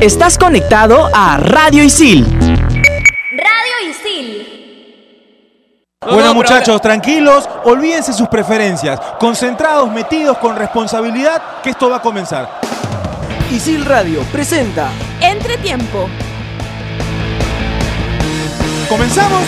[0.00, 2.24] Estás conectado a Radio Isil.
[2.24, 4.46] Radio Isil.
[6.10, 12.60] Bueno muchachos, tranquilos, olvídense sus preferencias, concentrados, metidos con responsabilidad, que esto va a comenzar.
[13.50, 14.88] Isil Radio presenta
[15.20, 16.08] Entretiempo.
[18.88, 19.42] ¿Comenzamos?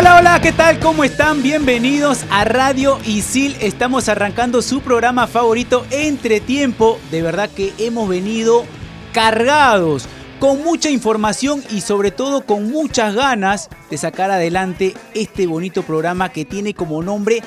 [0.00, 0.80] Hola, hola, ¿qué tal?
[0.80, 1.42] ¿Cómo están?
[1.42, 3.54] Bienvenidos a Radio Isil.
[3.60, 6.98] Estamos arrancando su programa favorito Entre Tiempo.
[7.10, 8.64] De verdad que hemos venido
[9.12, 10.08] cargados,
[10.38, 16.30] con mucha información y sobre todo con muchas ganas de sacar adelante este bonito programa
[16.30, 17.42] que tiene como nombre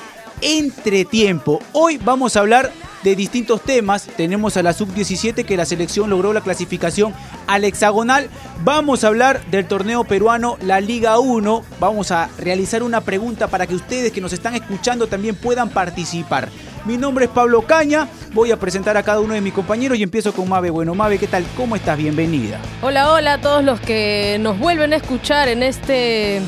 [0.46, 1.58] Entre Tiempo.
[1.72, 2.70] Hoy vamos a hablar
[3.02, 4.06] de distintos temas.
[4.14, 7.14] Tenemos a la sub-17 que la selección logró la clasificación
[7.46, 8.28] al hexagonal.
[8.62, 11.64] Vamos a hablar del torneo peruano, la Liga 1.
[11.80, 16.50] Vamos a realizar una pregunta para que ustedes que nos están escuchando también puedan participar.
[16.84, 20.02] Mi nombre es Pablo Caña, voy a presentar a cada uno de mis compañeros y
[20.02, 20.68] empiezo con Mabe.
[20.68, 21.46] Bueno, Mabe, ¿qué tal?
[21.56, 21.96] ¿Cómo estás?
[21.96, 22.60] Bienvenida.
[22.82, 26.42] Hola, hola a todos los que nos vuelven a escuchar en este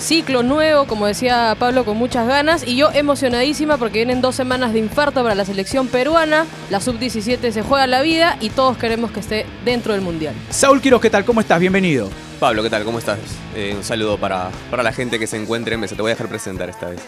[0.00, 2.66] ciclo nuevo, como decía Pablo, con muchas ganas.
[2.66, 6.46] Y yo emocionadísima porque vienen dos semanas de infarto para la selección peruana.
[6.70, 10.34] La sub-17 se juega la vida y todos queremos que esté dentro del mundial.
[10.50, 11.24] Saúl Quiroz, ¿qué tal?
[11.24, 11.60] ¿Cómo estás?
[11.60, 12.08] Bienvenido.
[12.40, 12.84] Pablo, ¿qué tal?
[12.84, 13.18] ¿Cómo estás?
[13.54, 15.94] Eh, un saludo para, para la gente que se encuentre en mesa.
[15.94, 17.00] Te voy a dejar presentar esta vez.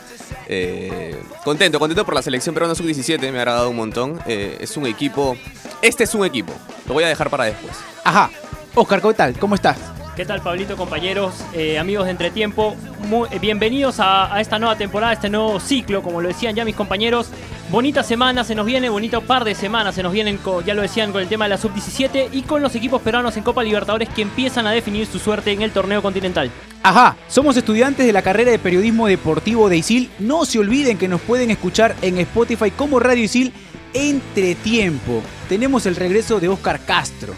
[0.46, 3.18] Eh, contento, contento por la selección peruana sub-17.
[3.32, 4.20] Me ha agradado un montón.
[4.26, 5.36] Eh, es un equipo.
[5.80, 6.52] Este es un equipo.
[6.86, 7.72] Lo voy a dejar para después.
[8.04, 8.30] Ajá.
[8.74, 9.38] Oscar, ¿qué tal?
[9.38, 9.91] ¿Cómo estás?
[10.14, 12.76] ¿Qué tal, Pablito, compañeros, eh, amigos de Entretiempo?
[13.08, 16.66] Muy, eh, bienvenidos a, esta nueva temporada, a este nuevo ciclo, como lo decían ya
[16.66, 17.28] mis compañeros.
[17.70, 21.12] Bonita semana se nos viene, bonito par de semanas se nos vienen, ya lo decían,
[21.12, 24.20] con el tema de la sub-17 y con los equipos peruanos en Copa Libertadores que
[24.20, 26.50] empiezan a definir su suerte en el torneo continental.
[26.82, 30.10] Ajá, somos estudiantes de la carrera de periodismo deportivo de ISIL.
[30.18, 33.54] No se olviden que nos pueden escuchar en Spotify como Radio ISIL
[33.94, 35.22] entre tiempo.
[35.48, 37.32] Tenemos el regreso de Oscar Castro.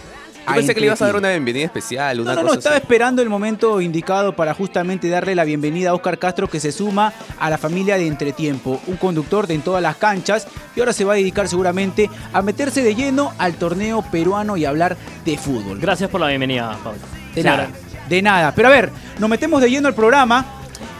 [0.46, 2.76] Yo pensé que le ibas a dar una bienvenida especial, una No, no, no, estaba
[2.76, 2.82] así.
[2.82, 7.12] esperando el momento indicado para justamente darle la bienvenida a Oscar Castro que se suma
[7.38, 10.46] a la familia de Entretiempo, un conductor de en todas las canchas
[10.76, 14.64] y ahora se va a dedicar seguramente a meterse de lleno al torneo peruano y
[14.64, 15.78] hablar de fútbol.
[15.78, 17.00] Gracias por la bienvenida, Pablo.
[17.34, 17.68] De nada,
[18.08, 18.52] de nada.
[18.54, 20.44] Pero a ver, nos metemos de lleno al programa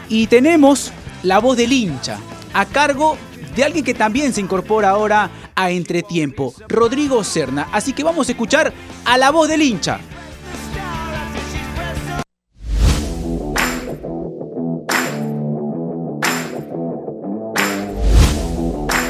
[0.09, 0.91] y tenemos
[1.23, 2.17] la voz del hincha
[2.53, 3.17] a cargo
[3.55, 7.67] de alguien que también se incorpora ahora a Entretiempo, Rodrigo Serna.
[7.71, 8.73] Así que vamos a escuchar
[9.05, 9.99] a la voz del hincha.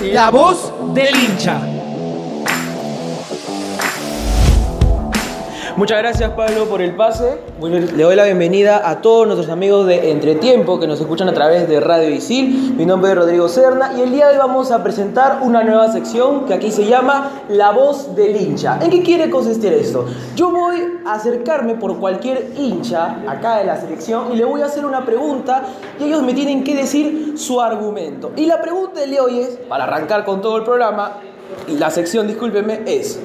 [0.02, 1.75] La voz del hincha.
[5.78, 7.38] Muchas gracias Pablo por el pase.
[7.62, 11.68] Le doy la bienvenida a todos nuestros amigos de Entretiempo que nos escuchan a través
[11.68, 12.76] de Radio Isil.
[12.78, 15.92] Mi nombre es Rodrigo Serna y el día de hoy vamos a presentar una nueva
[15.92, 18.80] sección que aquí se llama La voz del hincha.
[18.82, 20.06] ¿En qué quiere consistir esto?
[20.38, 24.68] Yo voy a acercarme por cualquier hincha acá de la selección y le voy a
[24.68, 25.64] hacer una pregunta
[26.00, 28.32] y ellos me tienen que decir su argumento.
[28.38, 31.18] Y la pregunta de hoy es, para arrancar con todo el programa,
[31.68, 33.20] la sección, discúlpeme, es...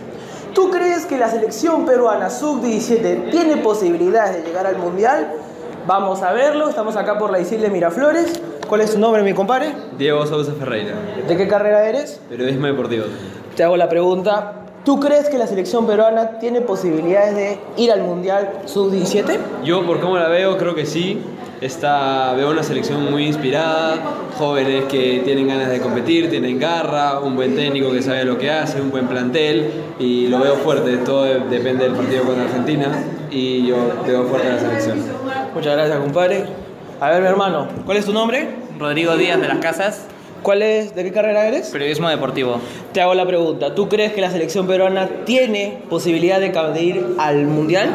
[0.54, 5.32] ¿Tú crees que la selección peruana sub-17 tiene posibilidades de llegar al mundial?
[5.86, 8.40] Vamos a verlo, estamos acá por la Isil de Miraflores.
[8.68, 9.72] ¿Cuál es tu nombre, mi compadre?
[9.98, 10.94] Diego Sousa Ferreira,
[11.26, 12.20] ¿De qué carrera eres?
[12.28, 13.04] periodismo deportivo.
[13.56, 14.54] Te hago la pregunta.
[14.84, 19.38] ¿Tú crees que la selección peruana tiene posibilidades de ir al mundial sub-17?
[19.64, 21.22] Yo, por cómo la veo, creo que sí.
[21.60, 23.96] Está, veo una selección muy inspirada,
[24.38, 28.50] jóvenes que tienen ganas de competir, tienen garra, un buen técnico que sabe lo que
[28.50, 30.96] hace, un buen plantel y lo veo fuerte.
[30.98, 33.76] Todo de- depende del partido con Argentina y yo
[34.06, 35.00] veo fuerte a la selección.
[35.54, 36.44] Muchas gracias, compadre.
[36.98, 38.48] A ver, mi hermano, ¿cuál es tu nombre?
[38.78, 40.06] Rodrigo Díaz de las Casas,
[40.42, 41.68] ¿Cuál es, ¿De qué carrera eres?
[41.68, 42.58] periodismo deportivo.
[42.94, 43.74] Te hago la pregunta.
[43.74, 47.90] ¿Tú crees que la selección peruana tiene posibilidad de, de ir al mundial?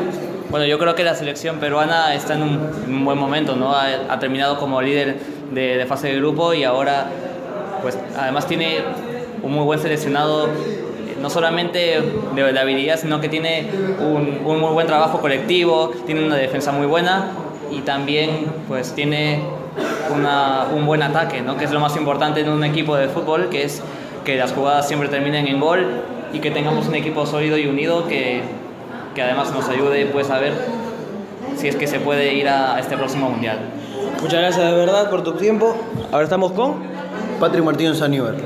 [0.50, 3.74] Bueno, yo creo que la selección peruana está en un, un buen momento, ¿no?
[3.74, 5.18] Ha, ha terminado como líder
[5.52, 7.08] de, de fase de grupo y ahora,
[7.82, 8.78] pues, además tiene
[9.42, 12.02] un muy buen seleccionado, eh, no solamente
[12.36, 13.68] de, de habilidad, sino que tiene
[14.00, 17.32] un, un muy buen trabajo colectivo, tiene una defensa muy buena
[17.72, 19.42] y también, pues, tiene
[20.14, 21.58] una- un buen ataque, ¿no?
[21.58, 23.82] Que es lo más importante en un equipo de fútbol, que es
[24.24, 25.86] que las jugadas siempre terminen en gol
[26.34, 28.42] y que tengamos un equipo sólido y unido que,
[29.16, 30.54] que además nos ayude pues a ver
[31.58, 33.58] si es que se puede ir a este próximo mundial.
[34.22, 35.76] Muchas gracias de verdad por tu tiempo.
[36.12, 36.94] Ahora estamos con.
[37.40, 38.38] Patrick Martínez Aníbal,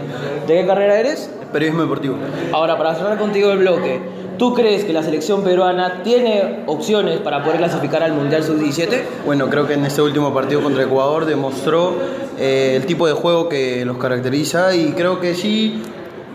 [0.48, 1.30] ¿De qué carrera eres?
[1.52, 2.16] periodismo deportivo.
[2.52, 4.00] Ahora, para cerrar contigo el bloque,
[4.38, 9.02] ¿tú crees que la selección peruana tiene opciones para poder clasificar al Mundial Sub-17?
[9.26, 11.96] Bueno, creo que en este último partido contra Ecuador demostró
[12.40, 15.84] eh, el tipo de juego que los caracteriza y creo que sí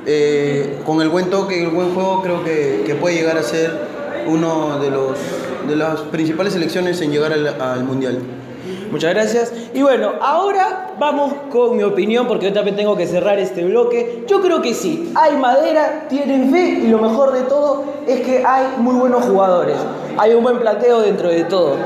[0.07, 3.43] eh, con el buen toque y el buen juego creo que, que puede llegar a
[3.43, 3.94] ser
[4.27, 5.19] uno de los
[5.69, 8.19] de las principales selecciones en llegar al, al mundial.
[8.91, 9.53] Muchas gracias.
[9.73, 14.25] Y bueno, ahora vamos con mi opinión porque yo también tengo que cerrar este bloque.
[14.29, 18.45] Yo creo que sí, hay madera, tienen fe y lo mejor de todo es que
[18.45, 19.77] hay muy buenos jugadores.
[20.17, 21.77] Hay un buen planteo dentro de todo.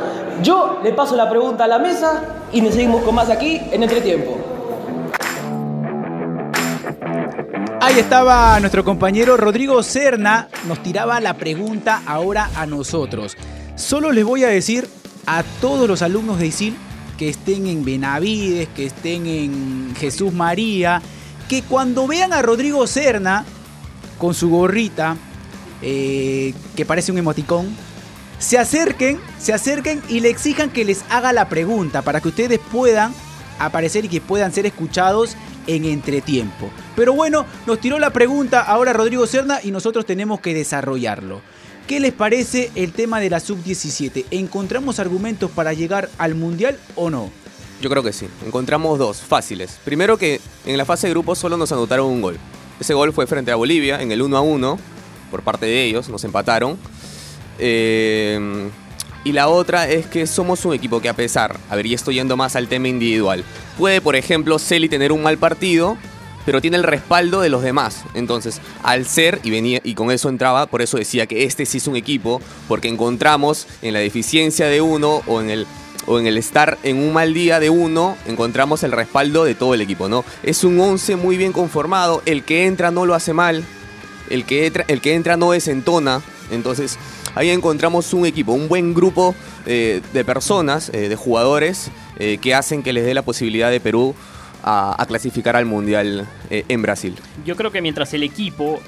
[0.43, 3.83] Yo le paso la pregunta a la mesa y nos seguimos con más aquí en
[3.83, 4.37] Entretiempo.
[7.89, 13.35] Ahí estaba nuestro compañero Rodrigo Serna, nos tiraba la pregunta ahora a nosotros.
[13.77, 14.87] Solo les voy a decir
[15.25, 16.77] a todos los alumnos de ISIL
[17.17, 21.01] que estén en Benavides, que estén en Jesús María,
[21.49, 23.47] que cuando vean a Rodrigo Serna
[24.19, 25.17] con su gorrita,
[25.81, 27.75] eh, que parece un emoticón,
[28.39, 32.61] se acerquen, se acerquen y le exijan que les haga la pregunta para que ustedes
[32.71, 33.15] puedan
[33.59, 36.69] aparecer y que puedan ser escuchados en entretiempo.
[36.97, 41.41] Pero bueno, nos tiró la pregunta ahora Rodrigo Serna y nosotros tenemos que desarrollarlo.
[41.87, 44.25] ¿Qué les parece el tema de la sub-17?
[44.33, 47.31] ¿Encontramos argumentos para llegar al Mundial o no?
[47.81, 48.27] Yo creo que sí.
[48.45, 49.79] Encontramos dos fáciles.
[49.85, 52.39] Primero que en la fase de grupos solo nos anotaron un gol.
[52.81, 54.79] Ese gol fue frente a Bolivia en el 1 a 1
[55.31, 56.79] por parte de ellos, nos empataron.
[57.59, 58.71] Eh,
[59.29, 62.15] y la otra es que somos un equipo que a pesar, a ver, y estoy
[62.15, 63.45] yendo más al tema individual,
[63.77, 65.99] puede por ejemplo Celi tener un mal partido,
[66.47, 68.05] pero tiene el respaldo de los demás.
[68.15, 71.77] Entonces, al ser, y venía, y con eso entraba, por eso decía que este sí
[71.77, 75.67] es un equipo, porque encontramos en la deficiencia de uno o en el
[76.07, 79.75] o en el estar en un mal día de uno, encontramos el respaldo de todo
[79.75, 80.25] el equipo, ¿no?
[80.43, 83.63] Es un 11 muy bien conformado, el que entra no lo hace mal,
[84.31, 86.99] el que entra, el que entra no desentona, entonces
[87.39, 92.53] ahí encontramos un equipo, un buen grupo eh, de personas, eh, de jugadores, eh, que
[92.53, 94.15] hacen que les dé la posibilidad de Perú
[94.65, 97.15] a, clasificar al Mundial en Brasil.
[97.47, 98.81] Yo creo que mientras el equipo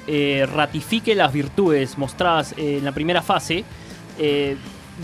[0.52, 3.64] ratifique las virtudes mostradas en la primera fase,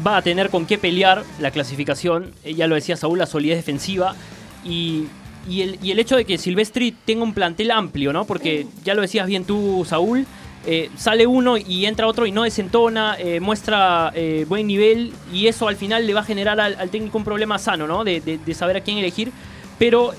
[0.07, 2.33] va a tener con qué pelear la clasificación.
[2.45, 4.17] Ya lo decía Saúl, la solidez defensiva.
[4.65, 5.07] Y
[5.49, 8.27] el hecho de que Silvestri tenga un plantel amplio, ¿no?
[8.27, 10.27] Porque ya lo decías bien tú, Saúl.
[10.67, 15.47] Eh, sale uno y entra otro y no desentona, eh, muestra eh, buen nivel y
[15.47, 18.03] eso al final le va a generar al, técnico un problema sano, ¿no?
[18.05, 19.33] De, de- saber a quién elegir.
[19.79, 20.13] Pero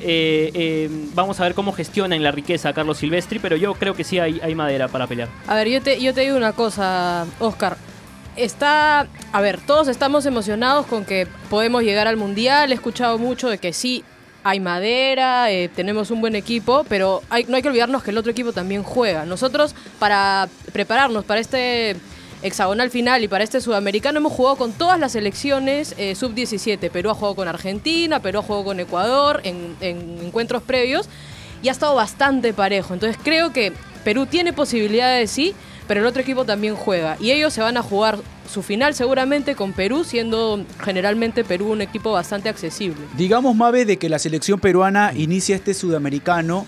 [1.16, 4.20] vamos a ver cómo gestiona en la riqueza Carlos Silvestri, pero yo creo que sí
[4.20, 5.30] hay, hay madera para pelear.
[5.48, 7.76] A ver, yo te, yo te digo una cosa, Oscar.
[8.36, 12.72] Está, a ver, todos estamos emocionados con que podemos llegar al mundial.
[12.72, 14.04] He escuchado mucho de que sí
[14.48, 18.32] hay madera, eh, tenemos un buen equipo, pero no hay que olvidarnos que el otro
[18.32, 19.26] equipo también juega.
[19.26, 21.98] Nosotros, para prepararnos para este
[22.42, 26.90] hexagonal final y para este sudamericano, hemos jugado con todas las selecciones eh, sub-17.
[26.90, 31.10] Perú ha jugado con Argentina, Perú ha jugado con Ecuador en, en encuentros previos
[31.62, 32.94] y ha estado bastante parejo.
[32.94, 33.74] Entonces creo que
[34.06, 35.56] Perú tiene posibilidades, sí,
[35.88, 37.18] pero el otro equipo también juega.
[37.20, 38.20] Y ellos se van a jugar
[38.52, 42.98] su final seguramente con Perú, siendo generalmente Perú un equipo bastante accesible.
[43.16, 46.66] Digamos, Mabe, de que la selección peruana inicia este sudamericano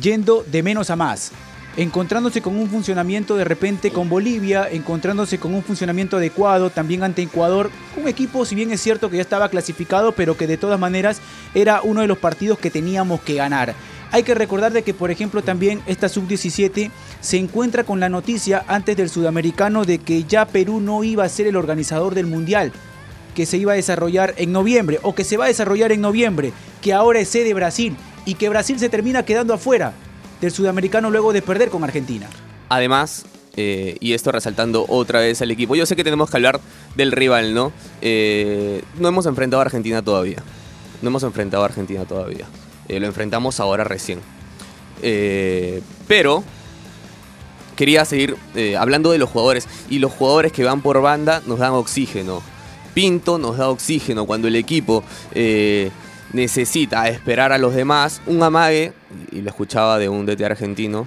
[0.00, 1.32] yendo de menos a más.
[1.76, 7.20] Encontrándose con un funcionamiento de repente con Bolivia, encontrándose con un funcionamiento adecuado también ante
[7.20, 7.70] Ecuador.
[7.98, 11.20] Un equipo, si bien es cierto que ya estaba clasificado, pero que de todas maneras
[11.54, 13.74] era uno de los partidos que teníamos que ganar.
[14.12, 18.64] Hay que recordar de que, por ejemplo, también esta sub-17 se encuentra con la noticia
[18.68, 22.72] antes del sudamericano de que ya Perú no iba a ser el organizador del mundial
[23.36, 26.52] que se iba a desarrollar en noviembre o que se va a desarrollar en noviembre,
[26.80, 27.94] que ahora es sede Brasil
[28.24, 29.92] y que Brasil se termina quedando afuera
[30.40, 32.28] del sudamericano luego de perder con Argentina.
[32.70, 36.60] Además, eh, y esto resaltando otra vez al equipo, yo sé que tenemos que hablar
[36.96, 37.72] del rival, ¿no?
[38.00, 40.42] Eh, no hemos enfrentado a Argentina todavía.
[41.02, 42.46] No hemos enfrentado a Argentina todavía.
[42.88, 44.20] Eh, lo enfrentamos ahora recién.
[45.02, 46.42] Eh, pero
[47.76, 49.68] quería seguir eh, hablando de los jugadores.
[49.90, 52.42] Y los jugadores que van por banda nos dan oxígeno.
[52.94, 55.04] Pinto nos da oxígeno cuando el equipo
[56.32, 58.22] necesita esperar a los demás.
[58.26, 58.94] Un amague,
[59.32, 61.06] y lo escuchaba de un DT argentino,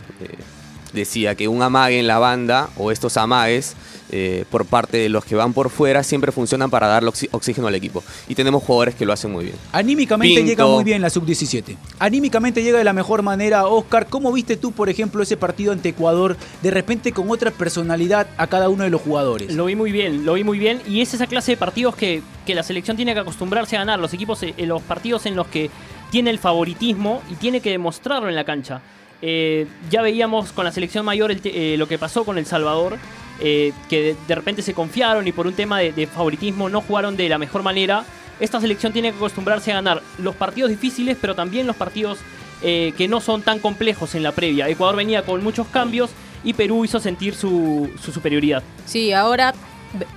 [0.93, 3.75] decía que un amague en la banda o estos amagues
[4.12, 7.67] eh, por parte de los que van por fuera siempre funcionan para darle oxi- oxígeno
[7.67, 8.03] al equipo.
[8.27, 9.55] Y tenemos jugadores que lo hacen muy bien.
[9.72, 10.50] Anímicamente Pinto.
[10.50, 11.75] llega muy bien la sub-17.
[12.00, 14.08] Anímicamente llega de la mejor manera, Oscar.
[14.08, 18.48] ¿Cómo viste tú, por ejemplo, ese partido ante Ecuador, de repente con otra personalidad a
[18.48, 19.53] cada uno de los jugadores?
[19.53, 20.81] Lo vi muy bien, lo vi muy bien.
[20.88, 24.00] Y es esa clase de partidos que, que la selección tiene que acostumbrarse a ganar.
[24.00, 25.69] Los equipos, eh, los partidos en los que
[26.10, 28.81] tiene el favoritismo y tiene que demostrarlo en la cancha.
[29.21, 32.97] Eh, ya veíamos con la selección mayor el eh, lo que pasó con El Salvador,
[33.41, 36.81] eh, que de, de repente se confiaron y por un tema de, de favoritismo no
[36.81, 38.05] jugaron de la mejor manera.
[38.39, 42.19] Esta selección tiene que acostumbrarse a ganar los partidos difíciles, pero también los partidos
[42.61, 44.69] eh, que no son tan complejos en la previa.
[44.69, 46.09] Ecuador venía con muchos cambios
[46.43, 48.63] y Perú hizo sentir su, su superioridad.
[48.85, 49.53] Sí, ahora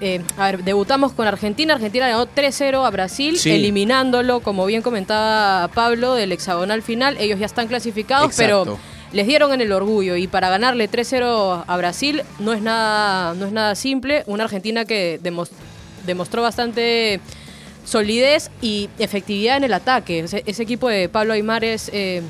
[0.01, 1.75] eh, a ver, debutamos con Argentina.
[1.75, 3.51] Argentina ganó 3-0 a Brasil, Sí.
[3.51, 7.17] eliminándolo, como bien comentaba Pablo, del hexagonal final.
[7.19, 8.65] Ellos ya están clasificados, Exacto.
[8.65, 8.79] pero
[9.13, 10.17] les dieron en el orgullo.
[10.17, 14.23] Y para ganarle 3-0 a Brasil no es nada, no es nada simple.
[14.27, 15.51] Una Argentina que demos-
[16.07, 17.21] demostró bastante
[17.85, 20.21] solidez y efectividad en el ataque.
[20.21, 22.23] Ese, ese equipo de Pablo Aymar es, eh,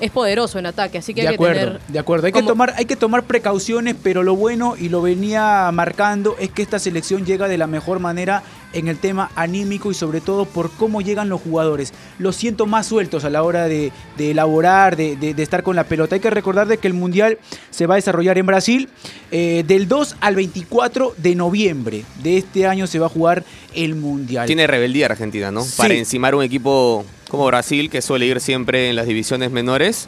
[0.00, 1.80] es poderoso en ataque, así que de hay acuerdo, que tener...
[1.88, 2.26] de acuerdo.
[2.26, 6.50] Hay que, tomar, hay que tomar precauciones, pero lo bueno, y lo venía marcando, es
[6.50, 10.44] que esta selección llega de la mejor manera en el tema anímico y sobre todo
[10.44, 11.92] por cómo llegan los jugadores.
[12.18, 15.76] Los siento más sueltos a la hora de, de elaborar, de, de- de estar con
[15.76, 16.14] la pelota.
[16.14, 17.38] Hay que recordar de que el Mundial
[17.70, 18.88] se va a desarrollar en Brasil
[19.30, 23.94] eh, del 2 al 24 de noviembre de este año se va a jugar el
[23.94, 24.46] Mundial.
[24.46, 25.62] Tiene rebeldía Argentina, ¿no?
[25.64, 25.72] Sí.
[25.76, 30.06] Para encimar un equipo como Brasil, que suele ir siempre en las divisiones menores,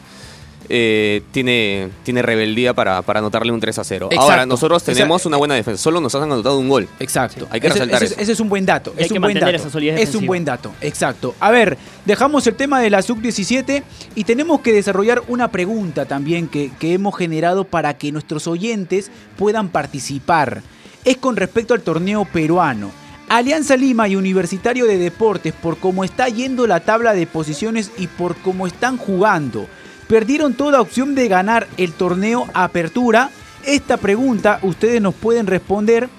[0.69, 4.07] eh, tiene, tiene rebeldía para, para anotarle un 3 a 0.
[4.11, 4.31] Exacto.
[4.31, 5.81] Ahora, nosotros tenemos una buena defensa.
[5.81, 6.87] Solo nos han anotado un gol.
[6.99, 7.47] Exacto.
[7.51, 8.21] Hay que ese, resaltar ese- eso.
[8.21, 8.93] ese es un buen dato.
[8.97, 9.55] Es que un buen dato.
[9.55, 10.71] esa solidez Es un buen dato.
[10.81, 11.35] Exacto.
[11.39, 13.83] A ver, dejamos el tema de la sub-17
[14.15, 19.11] y tenemos que desarrollar una pregunta también que, que hemos generado para que nuestros oyentes
[19.37, 20.61] puedan participar.
[21.03, 22.91] Es con respecto al torneo peruano.
[23.27, 28.05] Alianza Lima y Universitario de Deportes, por cómo está yendo la tabla de posiciones y
[28.05, 29.65] por cómo están jugando,
[30.07, 33.29] perdieron toda opción de ganar el torneo Apertura.
[33.65, 36.09] Esta pregunta ustedes nos pueden responder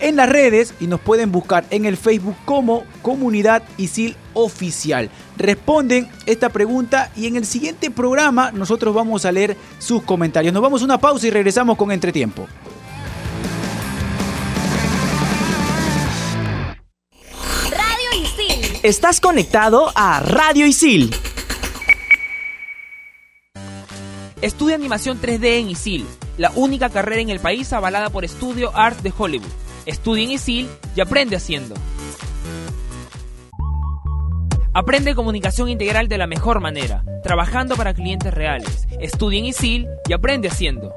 [0.00, 5.10] en las redes y nos pueden buscar en el Facebook como Comunidad ISIL Oficial.
[5.36, 10.52] Responden esta pregunta y en el siguiente programa nosotros vamos a leer sus comentarios.
[10.52, 12.46] Nos vamos a una pausa y regresamos con Entretiempo.
[17.70, 18.78] Radio Isil.
[18.82, 21.14] Estás conectado a Radio Isil.
[24.40, 29.00] Estudia animación 3D en ISIL, la única carrera en el país avalada por Studio Art
[29.00, 29.50] de Hollywood.
[29.84, 31.74] Estudia en ISIL y aprende haciendo.
[34.72, 38.86] Aprende comunicación integral de la mejor manera, trabajando para clientes reales.
[39.00, 40.94] Estudia en ISIL y aprende haciendo.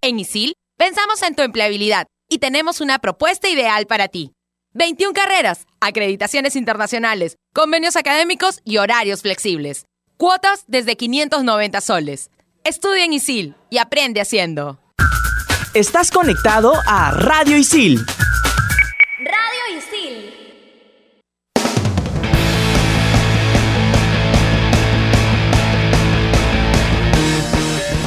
[0.00, 4.32] En ISIL, pensamos en tu empleabilidad y tenemos una propuesta ideal para ti.
[4.72, 9.84] 21 carreras, acreditaciones internacionales, convenios académicos y horarios flexibles.
[10.18, 12.32] Cuotas desde 590 soles.
[12.64, 14.80] Estudia en ISIL y aprende haciendo.
[15.74, 18.04] Estás conectado a Radio Isil.
[19.20, 20.34] Radio Isil.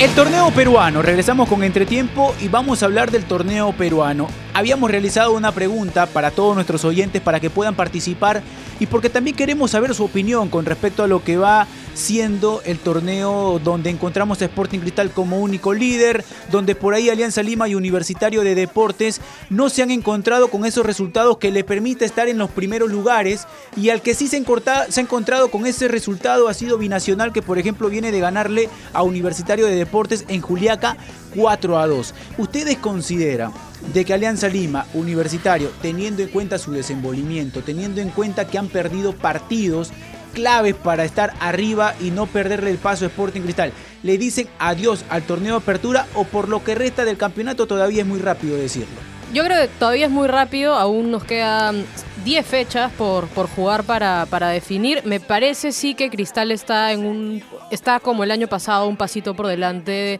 [0.02, 4.28] El torneo peruano, regresamos con entretiempo y vamos a hablar del torneo peruano.
[4.54, 8.44] Habíamos realizado una pregunta para todos nuestros oyentes para que puedan participar
[8.82, 12.80] y porque también queremos saber su opinión con respecto a lo que va siendo el
[12.80, 17.76] torneo donde encontramos a Sporting Cristal como único líder, donde por ahí Alianza Lima y
[17.76, 19.22] Universitario de Deportes
[19.52, 23.46] no se han encontrado con esos resultados que le permite estar en los primeros lugares
[23.78, 24.44] y al que sí se,
[24.90, 28.68] se ha encontrado con ese resultado ha sido Binacional que por ejemplo viene de ganarle
[28.94, 30.98] a Universitario de Deportes en Juliaca
[31.36, 32.16] 4 a 2.
[32.40, 33.52] ¿Ustedes consideran
[33.94, 38.68] de que Alianza Lima, Universitario, teniendo en cuenta su desenvolvimiento, teniendo en cuenta que han
[38.68, 39.92] perdido partidos
[40.34, 43.74] claves para estar arriba y no perderle el paso a Sporting Cristal,
[44.04, 48.02] le dicen adiós al torneo de apertura o por lo que resta del campeonato todavía
[48.04, 48.96] es muy rápido decirlo?
[49.34, 51.86] Yo creo que todavía es muy rápido, aún nos quedan
[52.26, 55.02] 10 fechas por, por jugar para, para definir.
[55.06, 59.34] Me parece sí que Cristal está en un está como el año pasado un pasito
[59.34, 60.20] por delante de-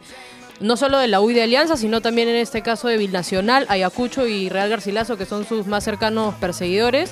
[0.60, 4.26] no solo de la UI de Alianza, sino también en este caso de Binacional, Ayacucho
[4.26, 7.10] y Real Garcilaso, que son sus más cercanos perseguidores.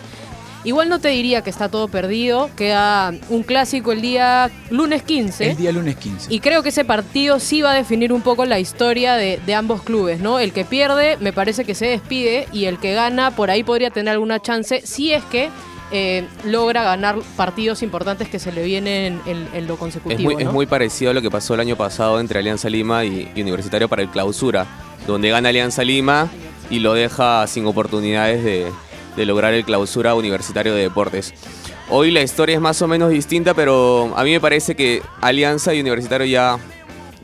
[0.63, 5.53] Igual no te diría que está todo perdido, queda un clásico el día lunes 15.
[5.53, 6.33] El día lunes 15.
[6.33, 9.55] Y creo que ese partido sí va a definir un poco la historia de, de
[9.55, 10.39] ambos clubes, ¿no?
[10.39, 13.89] El que pierde me parece que se despide y el que gana por ahí podría
[13.89, 15.49] tener alguna chance si es que
[15.93, 20.39] eh, logra ganar partidos importantes que se le vienen en, en lo Es consecutivo.
[20.39, 23.43] es muy parecido a lo que pasó el año pasado entre Alianza Lima y, y
[23.43, 24.67] Universitario para el clausura,
[25.07, 26.29] donde gana Alianza Lima
[26.71, 28.71] y lo deja sin oportunidades de,
[29.17, 31.35] de lograr el clausura Universitario de Deportes.
[31.89, 35.75] Hoy la historia es más o menos distinta, pero a mí me parece que Alianza
[35.75, 36.59] y Universitario ya,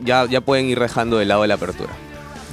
[0.03, 1.93] ya, ya pueden ir dejando de lado de la apertura.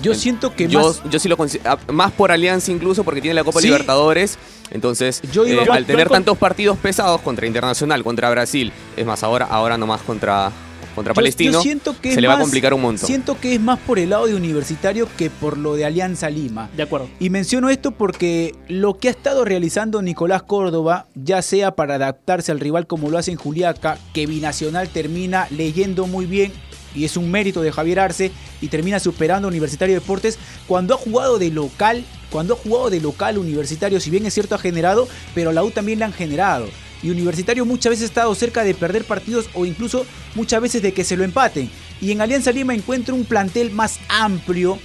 [0.04, 1.02] Yo siento que yo, más...
[1.10, 3.66] yo sí lo considero, más por Alianza incluso porque tiene la Copa Sí.
[3.66, 4.38] Libertadores.
[4.70, 8.72] Entonces, Yo iba- eh, al yo tener con- tantos partidos pesados contra Internacional, contra Brasil,
[8.96, 10.50] es más, ahora, ahora nomás contra,
[10.94, 13.06] contra Yo- Palestino, yo siento que se le va a complicar un montón.
[13.06, 16.70] Siento que es más por el lado de Universitario que por lo de Alianza Lima.
[16.76, 17.08] De acuerdo.
[17.20, 22.50] Y menciono esto porque lo que ha estado realizando Nicolás Córdoba, ya sea para adaptarse
[22.50, 26.52] al rival como lo hace en Juliaca, que Binacional termina leyendo muy bien,
[26.94, 30.98] y es un mérito de Javier Arce, y termina superando a Universitario Deportes, cuando ha
[30.98, 35.08] jugado de local, cuando ha jugado de local Universitario, si bien es cierto ha generado,
[35.34, 36.66] pero a la U también le han generado.
[37.02, 40.94] Y Universitario muchas veces ha estado cerca de perder partidos o incluso muchas veces de
[40.94, 41.70] que se lo empaten.
[42.00, 44.78] Y en Alianza Lima encuentra un plantel más amplio.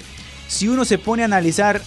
[0.49, 1.81] Si uno se pone a analizar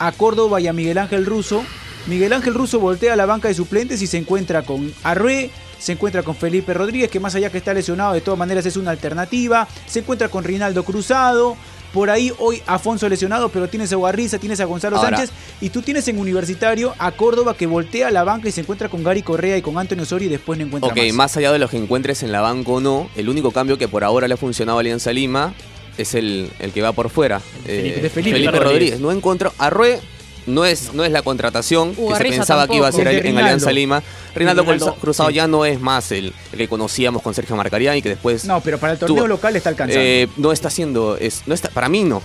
[0.00, 1.62] a Córdoba y a Miguel Ángel Russo,
[2.06, 5.92] Miguel Ángel Russo voltea a la banca de suplentes y se encuentra con Arrué, se
[5.92, 8.90] encuentra con Felipe Rodríguez, que más allá que está lesionado, de todas maneras es una
[8.90, 11.56] alternativa, se encuentra con Rinaldo Cruzado,
[11.92, 15.70] por ahí hoy Afonso lesionado, pero tienes a Guarriza, tienes a Gonzalo Ahora- Sánchez, y
[15.70, 19.02] tú tienes en Universitario a Córdoba que voltea a la banca y se encuentra con
[19.02, 21.14] Gary Correa y con Antonio Osorio y después no encuentra Ok, más.
[21.14, 23.88] más allá de los que encuentres en la banca o no, el único cambio que
[23.88, 25.54] por ahora le ha funcionado a Alianza Lima
[25.96, 27.40] es el, el que va por fuera.
[27.64, 28.72] Felipe- Eh, de Felipe Felipe Rodríguez.
[28.72, 29.00] Rodríguez.
[29.00, 29.52] No encontró.
[29.56, 30.00] Arrué
[30.46, 33.72] no es, no es la contratación que se pensaba que iba a ser en Alianza.
[33.72, 34.02] Lima.
[34.34, 35.34] Cruz- Cruzado sí.
[35.36, 38.44] ya no es más el, el que conocíamos con Sergio Marcarián y que después.
[38.44, 40.00] No, pero para el torneo tuvo- local está alcanzando.
[40.02, 41.16] eh, no está haciendo.
[41.16, 42.22] Es, no está, para mí no.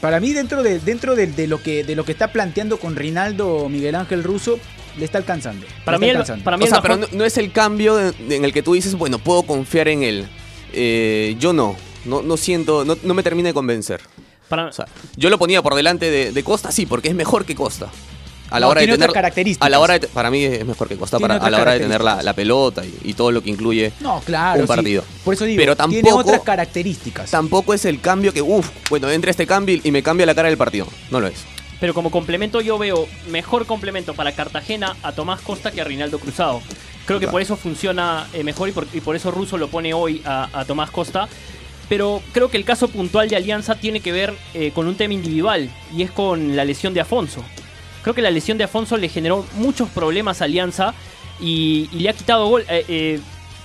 [0.00, 2.94] Para mí, dentro de, dentro de, de lo que, de lo que está planteando con
[2.94, 4.58] Rinaldo Miguel Ángel Russo,
[4.98, 5.64] le está alcanzando.
[5.84, 6.44] Para mí está el- alcanzando.
[6.44, 8.62] para mí O sea, pero no, no es el cambio de- de- en el que
[8.62, 10.28] tú dices, bueno, puedo confiar en él.
[10.72, 11.76] Eh, yo no.
[12.04, 12.84] No, no siento.
[12.84, 14.00] No, no me termina de convencer.
[14.48, 14.86] Para- O sea,
[15.16, 17.88] yo lo ponía por delante de, de Costa, sí, porque es mejor que Costa.
[18.50, 19.66] A la No, hora de tiene tener otras características.
[19.66, 21.72] A la hora de, para mí es mejor que Costa Tiene para, a la hora
[21.72, 24.60] de tener la, pelota y, y todo lo que incluye No, claro.
[24.60, 24.68] un sí.
[24.68, 25.02] partido.
[25.24, 27.30] Por eso digo, Pero tiene tampoco- otras características.
[27.30, 30.48] Tampoco es el cambio que, uff, bueno, entra este cambio y me cambia la cara
[30.48, 30.86] del partido.
[31.10, 31.42] No lo es.
[31.80, 36.18] Pero como complemento yo veo mejor complemento para Cartagena a Tomás Costa que a Rinaldo
[36.20, 36.60] Cruzado.
[37.06, 37.32] Creo que Claro.
[37.32, 40.48] por eso funciona eh, mejor y por, y por eso Russo lo pone hoy a,
[40.52, 41.28] a Tomás Costa.
[41.88, 45.14] Pero creo que el caso puntual de Alianza tiene que ver eh, con un tema
[45.14, 47.44] individual y es con la lesión de Afonso.
[48.02, 50.94] Creo que la lesión de Afonso le generó muchos problemas a Alianza
[51.40, 52.64] y, le ha quitado gol.
[52.68, 53.20] Eh, eh,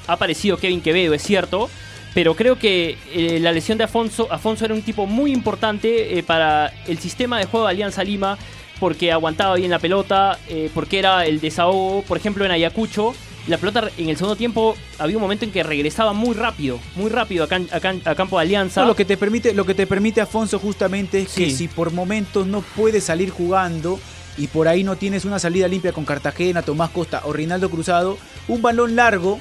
[0.07, 1.69] ha aparecido Kevin Quevedo, es cierto,
[2.15, 2.97] pero creo que
[3.41, 7.67] la lesión de Afonso, Afonso era un tipo muy importante para el sistema de juego
[7.67, 8.35] de Alianza Lima,
[8.79, 13.13] porque aguantaba bien la pelota, eh, porque era el desahogo, por ejemplo en Ayacucho.
[13.47, 17.09] La pelota en el segundo tiempo había un momento en que regresaba muy rápido, muy
[17.09, 18.81] rápido a, can- a can- a campo de Alianza.
[18.81, 21.91] No, lo que te permite, lo que te permite Afonso justamente es que si por
[21.91, 23.99] momentos no puedes salir jugando
[24.37, 28.17] y por ahí no tienes una salida limpia con Cartagena, Tomás Costa o Rinaldo Cruzado,
[28.47, 29.39] un balón largo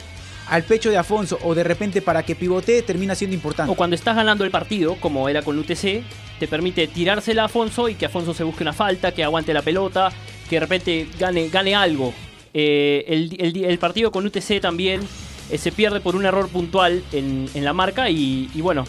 [0.48, 3.70] al pecho de Afonso o de repente para que pivotee termina siendo importante.
[3.70, 6.02] O cuando estás ganando el partido, como era con UTC,
[6.38, 9.62] te permite tirársela a Afonso y que Afonso se busque una falta, que aguante la
[9.62, 10.10] pelota,
[10.48, 12.12] que de repente gane, gane algo.
[12.54, 15.02] Eh, el, partido con UTC también
[15.50, 18.84] eh, se pierde por un error puntual en, en la marca y bueno,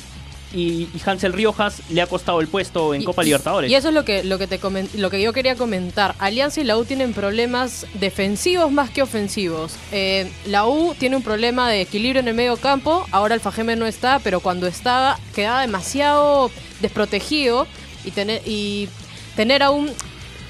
[0.53, 3.69] y, y Hansel Riojas le ha costado el puesto en Y- Copa Libertadores.
[3.69, 6.15] Y eso es lo que, lo que, te comen- lo que yo quería comentar.
[6.19, 9.73] Alianza y la U tienen problemas defensivos más que ofensivos.
[9.91, 13.05] Eh, la U tiene un problema de equilibrio en el medio campo.
[13.11, 16.49] Ahora el Fajeme no está, pero cuando estaba quedaba demasiado
[16.81, 17.67] desprotegido.
[18.05, 18.87] Y tener, y
[19.35, 19.91] tener a un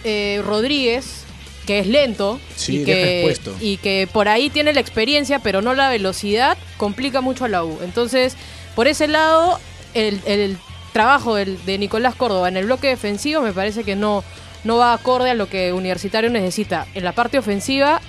[0.03, 1.23] eh, Rodríguez
[1.65, 5.89] que es lento Sí, que, y que por ahí tiene la experiencia, pero no la
[5.89, 7.77] velocidad, complica mucho a la U.
[7.83, 8.35] Entonces,
[8.75, 9.59] por ese lado,
[9.93, 10.57] el,
[10.93, 14.23] trabajo de Nicolás Córdoba en el bloque defensivo me parece que no,
[14.63, 16.87] no va acorde a lo que Universitario necesita.
[16.93, 18.01] En la parte ofensiva,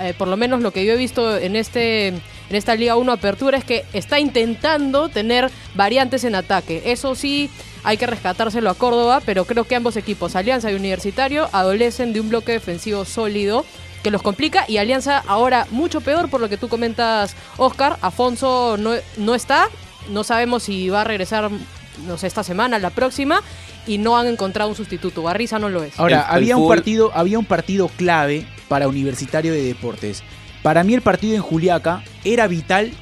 [0.00, 2.08] eh, por lo menos lo que yo he visto en este
[2.50, 6.82] en esta Liga 1 Apertura es que está intentando tener variantes en ataque.
[6.86, 7.50] Eso sí,
[7.84, 12.20] hay que rescatárselo a Córdoba, pero creo que ambos equipos, Alianza y Universitario, adolecen de
[12.20, 13.64] un bloque defensivo sólido
[14.02, 17.96] que los complica y Alianza ahora mucho peor por lo que tú comentas, Oscar.
[18.02, 19.68] Afonso no, no está,
[20.10, 21.50] no sabemos si va a regresar,
[22.06, 23.40] no sé, esta semana, la próxima,
[23.86, 25.22] y no han encontrado un sustituto.
[25.22, 25.98] Barriza no lo es.
[25.98, 30.22] Ahora, El- el había, un fútbol- partido, había un partido clave para Universitario de Deportes.
[30.62, 32.92] Para mí el partido en Juliaca era vital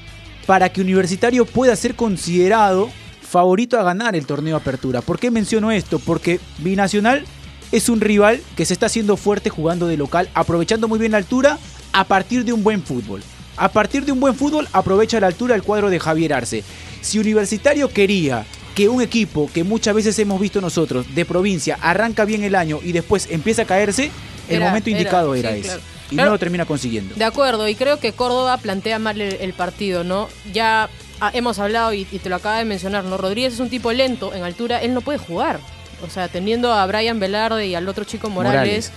[0.47, 5.01] para que Universitario pueda ser considerado favorito a ganar el torneo Apertura.
[5.01, 5.99] ¿Por qué menciono esto?
[6.01, 7.25] Porque Binacional
[7.71, 11.19] es un rival que se está haciendo fuerte jugando de local, aprovechando muy bien la
[11.19, 11.59] altura
[11.93, 13.23] a partir de un buen fútbol.
[13.57, 16.65] A partir de un buen fútbol aprovecha la altura el cuadro de Javier Arce.
[17.01, 22.25] Si Universitario quería que un equipo que muchas veces hemos visto nosotros de provincia arranca
[22.25, 24.11] bien el año y después empieza a caerse,
[24.49, 25.63] el Era- momento era, indicado sí, era, ese.
[25.63, 25.81] claro.
[26.11, 26.29] Y Claro.
[26.31, 27.15] no lo termina consiguiendo.
[27.15, 30.29] De acuerdo, y creo que Córdoba plantea mal el, el partido, ¿no?
[30.53, 33.17] Ya ah, hemos hablado y, y te lo acaba de mencionar, ¿no?
[33.17, 35.59] Rodríguez es un tipo lento en altura, él no puede jugar.
[36.07, 38.59] O sea, teniendo a Brian Velarde y al otro chico Morales,
[38.91, 38.93] Morales.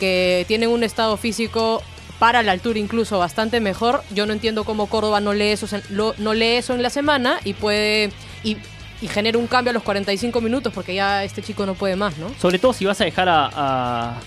[0.00, 1.82] que tienen un estado físico
[2.18, 4.02] para la altura incluso bastante mejor.
[4.10, 5.66] Yo no entiendo cómo Córdoba no lee eso,
[6.18, 8.10] no lee eso en la semana y puede
[8.42, 8.56] y,
[9.02, 12.16] y genera un cambio a los 45 minutos porque ya este chico no puede más,
[12.18, 12.28] ¿no?
[12.40, 14.20] Sobre todo si vas a dejar a, a-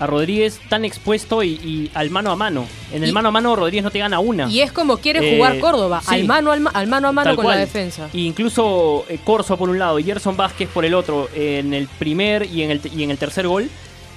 [0.00, 2.66] a Rodríguez tan expuesto y, y al mano a mano.
[2.92, 4.50] En el Y- mano a mano Rodríguez no te gana una.
[4.50, 6.12] Y es como quiere Eh, jugar Córdoba, sí.
[6.16, 7.58] al mano al, al mano a mano con cual.
[7.58, 8.08] la defensa.
[8.12, 11.86] Y incluso eh, Corso por un lado y Gerson Vázquez por el otro, en el
[11.86, 13.70] primer y en el, y en el tercer gol,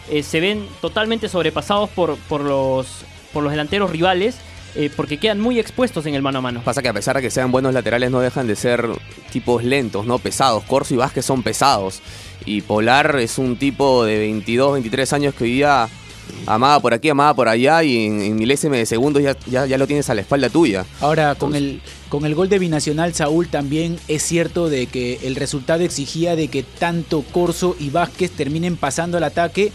[0.10, 2.88] eh, se ven totalmente sobrepasados por, por, los,
[3.38, 4.34] por los delanteros rivales,
[4.74, 6.64] eh, porque quedan muy expuestos en el mano a mano.
[6.64, 8.90] Pasa que a pesar de que sean buenos laterales, no dejan de ser
[9.32, 10.18] tipos lentos, ¿no?
[10.18, 10.64] Pesados.
[10.64, 12.02] Corso y Vázquez son pesados.
[12.48, 15.88] Y Polar es un tipo de 22, 23 años que hoy día
[16.48, 19.78] amaba por aquí, amaba por allá y en, en milésime de segundos ya, ya, ya
[19.78, 20.84] lo tienes a la espalda tuya.
[21.00, 25.36] Ahora, con el, con el gol de Binacional, Saúl, también es cierto de que el
[25.36, 29.72] resultado exigía de que tanto Corso y Vázquez terminen pasando al ataque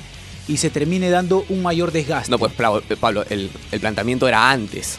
[0.49, 2.31] y se termine dando un mayor desgaste.
[2.31, 4.99] No, pues Pablo, Pablo, el, el planteamiento era antes.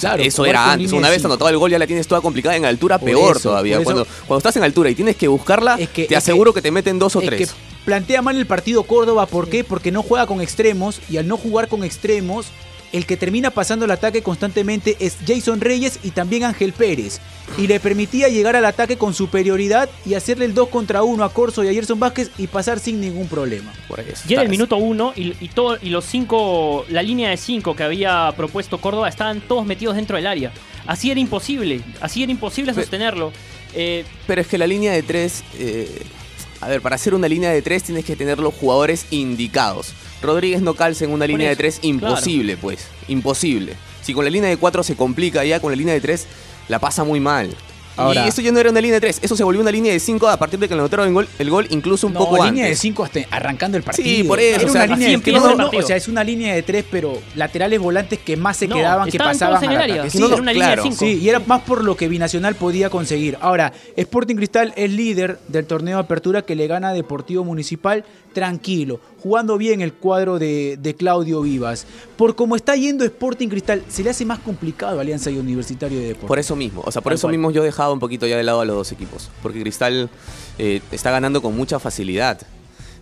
[0.00, 0.92] Claro, eso era antes.
[0.92, 3.50] Una vez anotado el gol ya la tienes toda complicada en altura, Por peor eso,
[3.50, 3.82] todavía.
[3.82, 6.70] Cuando, cuando estás en altura y tienes que buscarla, que- te es aseguro que, te
[6.70, 7.50] meten dos o Es tres.
[7.50, 9.62] que plantea mal el partido Córdoba, ¿por qué?
[9.62, 12.46] Porque no juega con extremos y al no jugar con extremos,
[12.92, 17.20] el que termina pasando el ataque constantemente es Jason Reyes y también Ángel Pérez.
[17.58, 21.32] Y le permitía llegar al ataque con superioridad y hacerle el 2 contra 1 a
[21.32, 23.72] Corso y a Gerson Vázquez y pasar sin ningún problema.
[24.28, 27.82] Era el minuto uno y, y, todo, y los cinco, la línea de cinco que
[27.82, 30.52] había propuesto Córdoba estaban todos metidos dentro del área.
[30.86, 33.32] Así era imposible, así era imposible sostenerlo.
[33.74, 35.44] Eh, Pero es que la línea de tres.
[35.58, 36.02] eh,
[36.60, 39.94] a ver, para hacer una línea de tres tienes que tener los jugadores indicados.
[40.22, 42.86] Rodríguez no calza en una línea de tres, imposible, pues.
[43.08, 43.74] Imposible.
[44.02, 46.26] Si con la línea de cuatro se complica, ya con la línea de tres
[46.68, 47.54] la pasa muy mal.
[47.96, 49.92] Ahora- y eso ya no era una línea de tres, eso se volvió una línea
[49.92, 52.20] de cinco a partir de que le anotaron el gol, el gol incluso un No,
[52.20, 52.78] poco línea de antes.
[52.78, 54.08] 5 hasta arrancando el partido.
[54.08, 55.84] Sí, por eso, Era o sea, una línea de empieza no, el no, partido.
[55.84, 59.10] O sea, es una línea de tres, pero laterales volantes que más se No, quedaban,
[59.10, 60.08] que pasaban al ataque.
[60.10, 60.92] Sí, era una línea de.
[60.92, 63.36] Sí, y era más por lo que Binacional podía conseguir.
[63.40, 68.04] Ahora, Sporting Cristal es líder del torneo de apertura que le gana a Deportivo Municipal
[68.32, 71.86] tranquilo, jugando bien el cuadro de, de Claudio Vivas.
[72.16, 75.98] Por cómo está yendo Sporting Cristal, se le hace más complicado a Alianza y Universitario
[75.98, 76.28] de Deportes.
[76.28, 77.32] Por eso mismo, o sea, por Tal eso cual.
[77.32, 80.10] mismo yo he dejado un poquito ya de lado a los dos equipos, porque Cristal
[80.58, 82.40] eh, está ganando con mucha facilidad.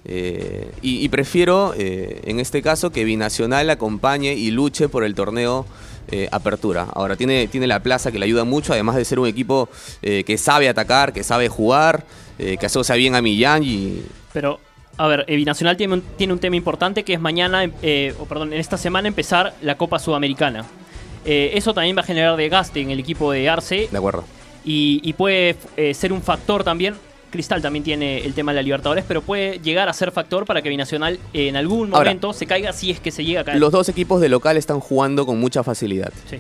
[0.05, 5.15] Eh, y, y prefiero, eh, en este caso, que Binacional acompañe y luche por el
[5.15, 5.67] torneo
[6.11, 6.89] eh, Apertura.
[6.95, 9.69] Ahora, tiene, tiene la plaza que le ayuda mucho, además de ser un equipo
[10.01, 12.07] eh, que sabe atacar, que sabe jugar,
[12.39, 14.03] eh, que asocia bien a Millán y...
[14.33, 14.61] Pero,
[14.99, 18.27] a ver, eh, Binacional tiene un, tiene un tema importante que es mañana, eh, o
[18.27, 20.65] perdón, en esta semana empezar la Copa Sudamericana.
[21.25, 24.25] Eh, eso también va a generar desgaste en el equipo de Arce De acuerdo.
[24.65, 26.95] y, y puede eh, ser un factor también.
[27.31, 30.63] Cristal también tiene el tema de la Libertadores, pero puede llegar a ser factor para
[30.63, 33.59] que Binacional en algún Ahora, momento se caiga si es que se llega a caer.
[33.59, 36.11] Los dos equipos de local están jugando con mucha facilidad.
[36.31, 36.39] Sí.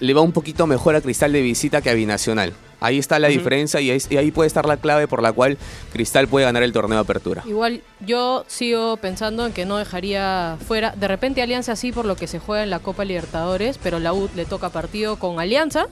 [0.00, 2.54] le va un poquito mejor a Cristal de visita que a Binacional.
[2.80, 5.56] Ahí está la diferencia y ahí, y ahí puede estar la clave por la cual
[5.92, 7.42] Cristal puede ganar el torneo de apertura.
[7.46, 10.90] Igual yo sigo pensando en que no dejaría fuera.
[10.94, 14.12] De repente Alianza sí por lo que se juega en la Copa Libertadores, pero la
[14.12, 15.86] U le toca partido con Alianza,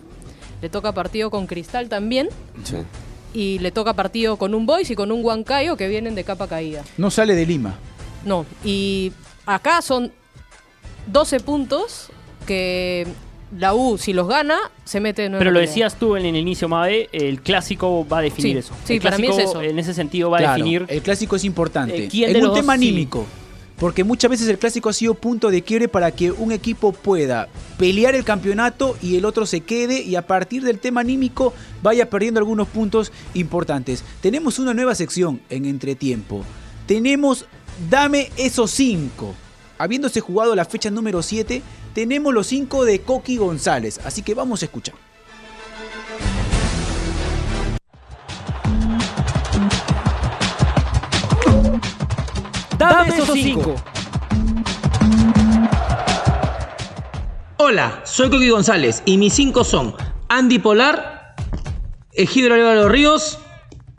[0.60, 2.28] le toca partido con Cristal también,
[2.64, 2.76] Sí.
[3.32, 6.48] y le toca partido con un Boys y con un Huancayo que vienen de capa
[6.48, 6.84] caída.
[6.98, 7.74] No sale de Lima.
[8.26, 9.12] No, y
[9.46, 10.12] acá son
[11.06, 12.10] 12 puntos
[12.46, 13.06] que
[13.58, 15.40] la U, si los gana, se mete de nuevo.
[15.40, 18.58] Pero en lo decías tú en el inicio, Mabe, el clásico va a definir Sí,
[18.58, 18.74] eso.
[18.84, 19.62] sí, el para mí es clásico, eso.
[19.70, 20.86] En ese sentido va a definir.
[20.88, 22.04] El clásico es importante.
[22.04, 22.88] eh, ¿quién en de un los tema dos sí?
[22.88, 23.26] anímico.
[23.78, 27.48] Porque muchas veces el clásico ha sido punto de quiebre para que un equipo pueda
[27.76, 32.08] pelear el campeonato y el otro se quede y a partir del tema anímico vaya
[32.08, 34.04] perdiendo algunos puntos importantes.
[34.20, 36.44] Tenemos una nueva sección en entretiempo.
[36.86, 37.46] Tenemos
[37.90, 39.34] Dame esos cinco.
[39.78, 41.60] Habiéndose jugado la fecha número 7,
[41.94, 44.00] tenemos los cinco de Coqui González.
[44.04, 44.94] Así que vamos a escuchar.
[52.76, 53.76] Dame esos cinco.
[57.57, 59.94] Hola, soy Coqui González y mis cinco son
[60.28, 61.37] Andy Polar,
[62.12, 63.38] Egidio Álvaro Ríos,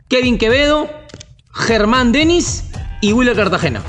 [0.08, 0.88] Kevin Quevedo,
[1.52, 2.64] Germán Denis
[3.00, 3.82] y Willer Cartagena.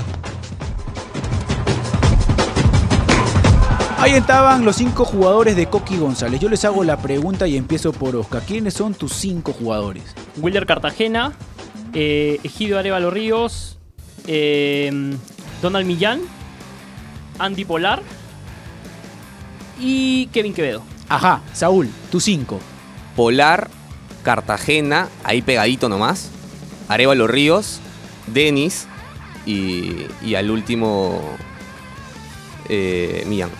[3.98, 6.38] Ahí estaban los cinco jugadores de Coqui González.
[6.40, 8.42] Yo les hago la pregunta y empiezo por Oscar.
[8.46, 10.04] ¿Quiénes son tus cinco jugadores?
[10.36, 11.32] Wilder Cartagena,
[11.92, 13.76] eh, Egidio Arevalo Ríos,
[14.28, 15.16] eh,
[15.60, 16.20] Donald Millán,
[17.40, 18.00] Andy Polar
[19.80, 20.84] y Kevin Quevedo.
[21.08, 22.60] Ajá, Saúl, tus cinco.
[23.16, 23.68] Polar,
[24.22, 26.30] Cartagena, ahí pegadito nomás.
[26.86, 27.80] Arevalo Ríos,
[28.28, 28.86] Denis
[29.44, 31.20] y, y al último
[32.68, 33.50] eh, Millán.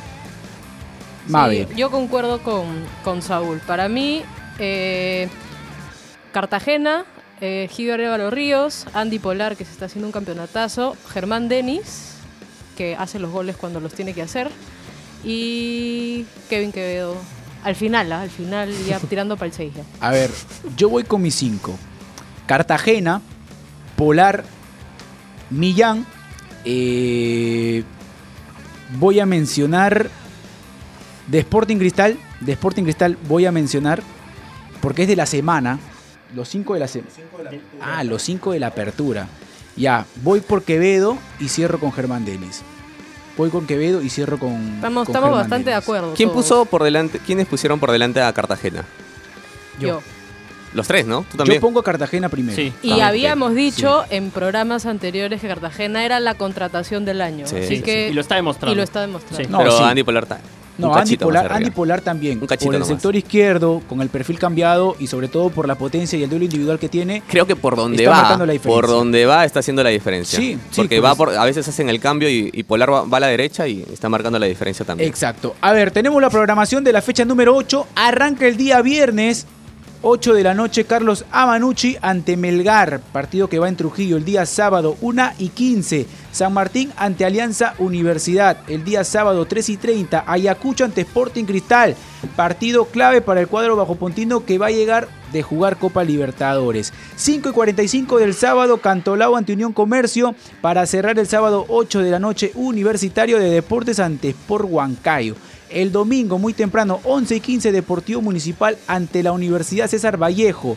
[1.29, 2.67] Sí, yo concuerdo con,
[3.05, 3.61] con Saúl.
[3.67, 4.23] Para mí,
[4.59, 5.29] eh,
[6.33, 7.05] Cartagena,
[7.41, 12.15] eh, Arevalo Ríos, Andy Polar, que se está haciendo un campeonatazo, Germán Denis,
[12.77, 14.51] que hace los goles cuando los tiene que hacer,
[15.25, 17.17] y Kevin Quevedo.
[17.65, 18.23] Al final, ¿ah?
[18.23, 19.83] al final, ya tirando para el 6 ya.
[20.01, 20.31] A ver,
[20.77, 21.77] yo voy con mis cinco.
[22.47, 23.21] Cartagena,
[23.97, 24.45] Polar,
[25.51, 26.07] Millán.
[26.65, 27.83] eh,
[28.99, 30.09] voy a mencionar
[31.29, 32.19] de Sporting Cristal.
[32.41, 34.03] De Sporting Cristal voy a mencionar
[34.81, 35.79] porque es de la semana.
[36.35, 37.13] Los cinco de la semana.
[37.81, 39.29] Ah, los cinco de la apertura.
[39.77, 42.63] Ya, voy por Quevedo y cierro con Germán Denis.
[43.37, 44.75] Voy con Quevedo y cierro con.
[44.75, 46.15] Estamos, con estamos Germán bastante de acuerdo.
[46.15, 46.45] ¿Quién todos.
[46.45, 48.85] puso por delante, quiénes pusieron por delante a Cartagena?
[49.79, 50.03] Yo.
[50.75, 51.25] Los tres, ¿no?
[51.31, 51.57] ¿Tú también?
[51.57, 52.61] Yo pongo a Cartagena primero.
[52.61, 57.47] Y También, habíamos dicho en programas anteriores que Cartagena era la contratación del año.
[57.47, 58.13] Sí, así sí, que, sí.
[58.13, 58.73] Y lo está demostrando.
[58.73, 59.49] Y lo está demostrando.
[59.49, 59.83] No, Pero sí.
[59.83, 60.41] Andy Polar está.
[60.79, 61.53] No, Andy Polar.
[61.53, 62.41] Andy Polar también.
[62.41, 62.89] Un por el nomás.
[62.89, 66.45] sector izquierdo, con el perfil cambiado y sobre todo por la potencia y el duelo
[66.45, 67.23] individual que tiene.
[67.29, 68.81] Creo que por donde Está va, marcando la diferencia.
[68.81, 70.39] por donde va está haciendo la diferencia.
[70.39, 73.03] Sí, sí, porque por va por, a veces hacen el cambio y, y Polar va,
[73.03, 75.09] va a la derecha y está marcando la diferencia también.
[75.09, 75.55] Exacto.
[75.61, 77.87] A ver, tenemos la programación de la fecha número 8.
[77.97, 79.47] Arranca el día viernes,
[80.03, 83.01] 8 de la noche, Carlos Amanucci ante Melgar.
[83.13, 86.07] Partido que va en Trujillo el día sábado, 1 y 15.
[86.31, 88.59] San Martín ante Alianza Universidad.
[88.69, 90.25] El día sábado, 3 y 30.
[90.27, 91.97] Ayacucho ante Sporting Cristal.
[92.37, 96.93] Partido clave para el cuadro bajo Pontino que va a llegar de jugar Copa Libertadores.
[97.17, 100.35] 5 y 45 del sábado, Cantolao ante Unión Comercio.
[100.61, 105.35] Para cerrar el sábado, 8 de la noche, Universitario de Deportes ante Sport Huancayo.
[105.71, 110.77] El domingo, muy temprano, 11 y 15, Deportivo Municipal ante la Universidad César Vallejo.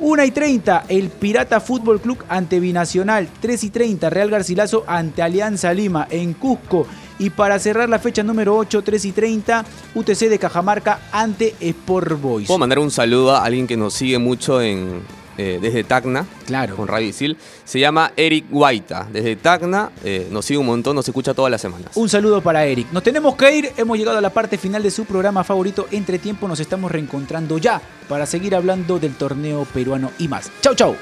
[0.00, 3.28] 1 y 30, el Pirata Fútbol Club ante Binacional.
[3.40, 6.86] 3 y 30, Real Garcilaso ante Alianza Lima en Cusco.
[7.18, 12.18] Y para cerrar la fecha número 8, 3 y 30, UTC de Cajamarca ante Sport
[12.18, 12.46] Boys.
[12.46, 15.02] Puedo mandar un saludo a alguien que nos sigue mucho en,
[15.40, 16.26] eh, desde Tacna.
[16.46, 16.76] Claro.
[16.76, 17.38] Con Radio Isil.
[17.64, 19.08] Se llama Eric Guaita.
[19.10, 21.92] Desde Tacna eh, nos sigue un montón, nos escucha todas las semanas.
[21.94, 22.88] Un saludo para Eric.
[22.92, 25.88] Nos tenemos que ir, hemos llegado a la parte final de su programa favorito.
[25.92, 30.50] Entre tiempo nos estamos reencontrando ya para seguir hablando del torneo peruano y más.
[30.60, 30.94] Chau, chau.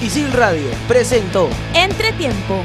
[0.00, 2.64] Isil Radio presentó Entretiempo.